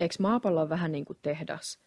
Eikö 0.00 0.14
maapallo 0.20 0.60
ole 0.60 0.68
vähän 0.68 0.92
niin 0.92 1.04
kuin 1.04 1.18
tehdas? 1.22 1.80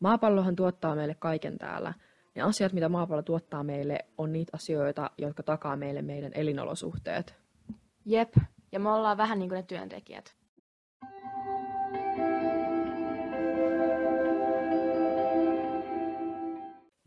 Maapallohan 0.00 0.56
tuottaa 0.56 0.94
meille 0.94 1.14
kaiken 1.14 1.58
täällä. 1.58 1.94
Ne 2.34 2.42
asiat, 2.42 2.72
mitä 2.72 2.88
maapallo 2.88 3.22
tuottaa 3.22 3.64
meille, 3.64 3.98
on 4.18 4.32
niitä 4.32 4.50
asioita, 4.54 5.10
jotka 5.18 5.42
takaa 5.42 5.76
meille 5.76 6.02
meidän 6.02 6.32
elinolosuhteet. 6.34 7.34
Jep, 8.04 8.34
ja 8.72 8.80
me 8.80 8.90
ollaan 8.90 9.16
vähän 9.16 9.38
niin 9.38 9.48
kuin 9.48 9.56
ne 9.56 9.62
työntekijät. 9.62 10.39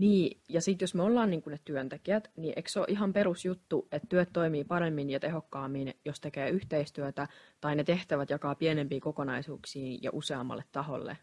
Niin, 0.03 0.41
ja 0.49 0.61
sitten 0.61 0.83
jos 0.83 0.95
me 0.95 1.03
ollaan 1.03 1.29
niin 1.29 1.41
kuin 1.41 1.51
ne 1.51 1.59
työntekijät, 1.65 2.31
niin 2.35 2.53
eikö 2.55 2.69
se 2.69 2.79
ole 2.79 2.87
ihan 2.89 3.13
perusjuttu, 3.13 3.87
että 3.91 4.07
työt 4.07 4.29
toimii 4.33 4.63
paremmin 4.63 5.09
ja 5.09 5.19
tehokkaammin, 5.19 5.93
jos 6.05 6.19
tekee 6.19 6.49
yhteistyötä, 6.49 7.27
tai 7.61 7.75
ne 7.75 7.83
tehtävät 7.83 8.29
jakaa 8.29 8.55
pienempiin 8.55 9.01
kokonaisuuksiin 9.01 10.03
ja 10.03 10.09
useammalle 10.13 10.63
taholle? 10.71 11.17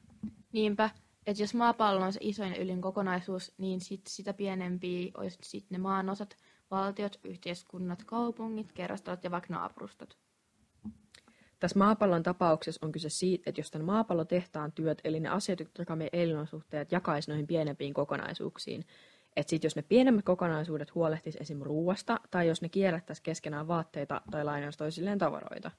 Niinpä, 0.53 0.91
että 1.27 1.43
jos 1.43 1.55
maapallo 1.55 2.05
on 2.05 2.13
se 2.13 2.21
isoin 2.23 2.57
ylin 2.57 2.81
kokonaisuus, 2.81 3.55
niin 3.59 3.81
sit 3.81 4.07
sitä 4.07 4.33
pienempiä 4.33 5.11
olisi 5.15 5.39
sitten 5.43 5.77
ne 5.77 5.83
maanosat, 5.83 6.37
valtiot, 6.71 7.21
yhteiskunnat, 7.25 8.05
kaupungit, 8.05 8.73
kerrostalot 8.73 9.25
ja 9.25 9.31
vaikka 9.31 9.55
naapurustot. 9.55 10.17
Tässä 11.61 11.79
maapallon 11.79 12.23
tapauksessa 12.23 12.87
on 12.87 12.93
kyse 12.93 13.09
siitä, 13.09 13.51
että 13.51 13.61
jos 13.61 13.71
tämän 13.71 13.87
maapallo 13.87 14.25
tehtaan 14.25 14.73
työt, 14.73 15.01
eli 15.05 15.21
ne 15.21 15.29
asiat, 15.29 15.61
jotka 15.61 15.97
meidän 15.97 16.21
elinolosuhteet 16.21 16.93
jakaisi 16.93 17.31
noihin 17.31 17.47
pienempiin 17.47 17.95
kokonaisuuksiin, 17.95 18.85
että 19.37 19.51
sitten 19.51 19.67
jos 19.67 19.77
ne 19.77 19.83
pienemmät 19.83 20.25
kokonaisuudet 20.25 20.95
huolehtis 20.95 21.37
esim. 21.37 21.63
ruuasta, 21.63 22.21
tai 22.31 22.49
jos 22.49 22.63
ne 22.63 22.69
kierrättäisi 22.69 23.23
keskenään 23.23 23.69
vaatteita 23.69 24.21
tai 24.31 24.45
lainaisi 24.45 24.79
toisilleen 24.79 25.19
tavaroita. 25.19 25.71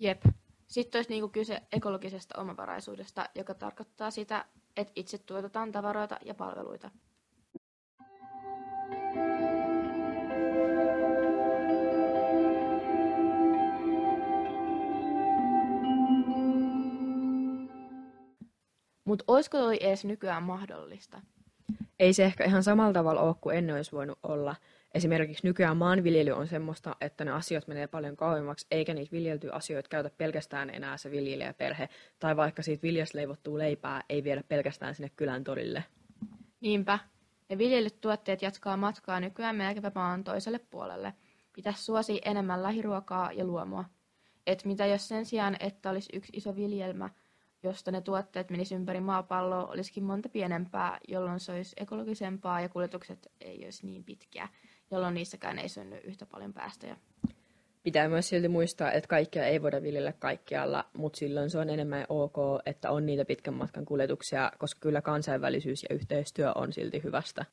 Jep. 0.00 0.22
Sitten 0.66 0.98
olisi 0.98 1.10
niinku 1.10 1.28
kyse 1.28 1.62
ekologisesta 1.72 2.40
omavaraisuudesta, 2.40 3.24
joka 3.34 3.54
tarkoittaa 3.54 4.10
sitä, 4.10 4.44
että 4.76 4.92
itse 4.96 5.18
tuotetaan 5.18 5.72
tavaroita 5.72 6.18
ja 6.24 6.34
palveluita. 6.34 6.90
Mutta 19.10 19.24
olisiko 19.28 19.58
toi 19.58 19.76
edes 19.80 20.04
nykyään 20.04 20.42
mahdollista? 20.42 21.20
Ei 21.98 22.12
se 22.12 22.24
ehkä 22.24 22.44
ihan 22.44 22.62
samalla 22.62 22.92
tavalla 22.92 23.20
ole 23.20 23.34
kuin 23.40 23.56
ennen 23.56 23.76
olisi 23.76 23.92
voinut 23.92 24.18
olla. 24.22 24.56
Esimerkiksi 24.94 25.46
nykyään 25.46 25.76
maanviljely 25.76 26.30
on 26.30 26.46
semmoista, 26.48 26.96
että 27.00 27.24
ne 27.24 27.30
asiat 27.30 27.66
menee 27.66 27.86
paljon 27.86 28.16
kauemmaksi, 28.16 28.66
eikä 28.70 28.94
niitä 28.94 29.12
viljeltyjä 29.12 29.52
asioita 29.52 29.88
käytä 29.88 30.10
pelkästään 30.18 30.70
enää 30.70 30.96
se 30.96 31.10
viljelijäperhe, 31.10 31.88
tai 32.18 32.36
vaikka 32.36 32.62
siitä 32.62 32.82
viljasta 32.82 33.18
leivottuu 33.18 33.58
leipää 33.58 34.02
ei 34.08 34.24
viedä 34.24 34.42
pelkästään 34.48 34.94
sinne 34.94 35.10
kylän 35.16 35.44
torille. 35.44 35.84
Niinpä. 36.60 36.98
Ne 37.48 37.58
viljelyt 37.58 38.00
tuotteet 38.00 38.42
jatkaa 38.42 38.76
matkaa 38.76 39.20
nykyään 39.20 39.56
melkeinpä 39.56 39.92
maan 39.94 40.24
toiselle 40.24 40.58
puolelle. 40.58 41.14
Pitäisi 41.52 41.84
suosia 41.84 42.22
enemmän 42.24 42.62
lähiruokaa 42.62 43.32
ja 43.32 43.44
luomua. 43.44 43.84
Et 44.46 44.64
mitä 44.64 44.86
jos 44.86 45.08
sen 45.08 45.26
sijaan, 45.26 45.56
että 45.60 45.90
olisi 45.90 46.10
yksi 46.12 46.32
iso 46.36 46.56
viljelmä, 46.56 47.10
josta 47.62 47.90
ne 47.90 48.00
tuotteet 48.00 48.50
menisivät 48.50 48.80
ympäri 48.80 49.00
maapalloa, 49.00 49.66
olisikin 49.66 50.04
monta 50.04 50.28
pienempää, 50.28 50.98
jolloin 51.08 51.40
se 51.40 51.52
olisi 51.52 51.76
ekologisempaa 51.78 52.60
ja 52.60 52.68
kuljetukset 52.68 53.32
ei 53.40 53.64
olisi 53.64 53.86
niin 53.86 54.04
pitkiä, 54.04 54.48
jolloin 54.90 55.14
niissäkään 55.14 55.58
ei 55.58 55.68
synny 55.68 56.00
yhtä 56.04 56.26
paljon 56.26 56.52
päästöjä. 56.52 56.96
Pitää 57.82 58.08
myös 58.08 58.28
silti 58.28 58.48
muistaa, 58.48 58.92
että 58.92 59.08
kaikkea 59.08 59.44
ei 59.44 59.62
voida 59.62 59.82
viljellä 59.82 60.12
kaikkialla, 60.12 60.84
mutta 60.96 61.16
silloin 61.16 61.50
se 61.50 61.58
on 61.58 61.70
enemmän 61.70 62.06
ok, 62.08 62.36
että 62.66 62.90
on 62.90 63.06
niitä 63.06 63.24
pitkän 63.24 63.54
matkan 63.54 63.84
kuljetuksia, 63.84 64.52
koska 64.58 64.80
kyllä 64.80 65.02
kansainvälisyys 65.02 65.82
ja 65.82 65.94
yhteistyö 65.94 66.52
on 66.54 66.72
silti 66.72 67.02
hyvästä. 67.02 67.44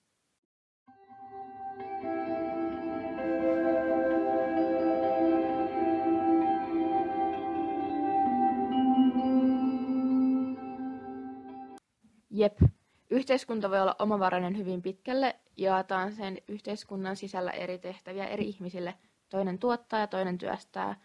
Jep. 12.37 12.57
Yhteiskunta 13.09 13.69
voi 13.69 13.81
olla 13.81 13.95
omavarainen 13.99 14.57
hyvin 14.57 14.81
pitkälle, 14.81 15.39
jaetaan 15.57 16.13
sen 16.13 16.37
yhteiskunnan 16.47 17.15
sisällä 17.15 17.51
eri 17.51 17.79
tehtäviä 17.79 18.25
eri 18.25 18.47
ihmisille. 18.47 18.93
Toinen 19.29 19.59
tuottaa 19.59 19.99
ja 19.99 20.07
toinen 20.07 20.37
työstää, 20.37 20.95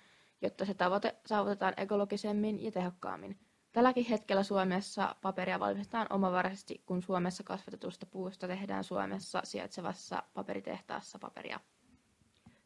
jotta 0.43 0.65
se 0.65 0.75
tavoite 0.75 1.17
saavutetaan 1.27 1.75
ekologisemmin 1.77 2.65
ja 2.65 2.73
tehokkaammin. 2.73 3.39
Tälläkin 3.73 4.05
hetkellä 4.05 4.43
Suomessa 4.43 5.17
paperia 5.23 5.61
valmistetaan 5.61 6.07
omavaraisesti, 6.11 6.83
kun 6.87 7.03
Suomessa 7.03 7.43
kasvatetusta 7.43 8.07
puusta 8.07 8.47
tehdään 8.47 8.85
Suomessa 8.85 9.41
sijaitsevassa 9.45 10.23
paperitehtaassa 10.35 11.19
paperia. 11.19 11.61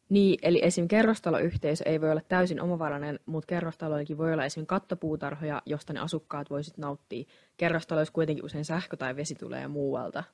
Niin, 0.09 0.39
eli 0.43 0.61
esim. 0.63 0.89
kerrostaloyhteisö 0.89 1.85
ei 1.87 2.01
voi 2.01 2.11
olla 2.11 2.21
täysin 2.29 2.61
omavarainen, 2.61 3.21
mutta 3.27 3.47
kerrostaloillakin 3.47 4.19
voi 4.19 4.33
olla 4.33 4.45
esim. 4.45 4.67
kattopuutarhoja, 4.67 5.63
josta 5.67 5.93
ne 5.93 6.01
asukkaat 6.01 6.51
voisit 6.51 6.79
nauttia. 6.79 7.25
Kerrostaloissa 7.57 8.13
kuitenkin 8.13 8.45
usein 8.45 8.65
sähkö 8.65 8.97
tai 8.97 9.17
vesi 9.17 9.35
tulee 9.35 9.69
muualta. 9.69 10.25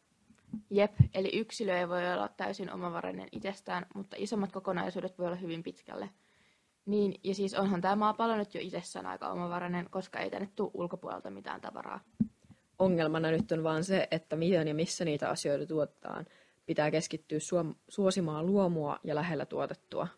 Jep, 0.70 0.92
eli 1.14 1.30
yksilö 1.38 1.78
ei 1.78 1.88
voi 1.88 2.12
olla 2.12 2.28
täysin 2.28 2.72
omavarainen 2.72 3.28
itsestään, 3.32 3.86
mutta 3.94 4.16
isommat 4.18 4.52
kokonaisuudet 4.52 5.18
voi 5.18 5.26
olla 5.26 5.36
hyvin 5.36 5.62
pitkälle. 5.62 6.10
Niin, 6.86 7.14
ja 7.24 7.34
siis 7.34 7.54
onhan 7.54 7.80
tämä 7.80 7.96
maapallo 7.96 8.36
nyt 8.36 8.54
jo 8.54 8.60
itsessään 8.64 9.06
aika 9.06 9.28
omavarainen, 9.28 9.86
koska 9.90 10.18
ei 10.18 10.30
tänne 10.30 10.48
tule 10.56 10.70
ulkopuolelta 10.74 11.30
mitään 11.30 11.60
tavaraa. 11.60 12.00
Ongelmana 12.78 13.30
nyt 13.30 13.52
on 13.52 13.62
vaan 13.62 13.84
se, 13.84 14.08
että 14.10 14.36
miten 14.36 14.68
ja 14.68 14.74
missä 14.74 15.04
niitä 15.04 15.28
asioita 15.28 15.66
tuotetaan– 15.66 16.26
pitää 16.66 16.90
keskittyä 16.90 17.38
suosimaan 17.88 18.46
luomua 18.46 18.98
ja 19.04 19.14
lähellä 19.14 19.46
tuotettua. 19.46 20.08